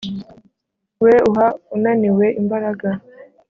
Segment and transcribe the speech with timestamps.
[1.03, 2.89] we uha unaniwe imbaraga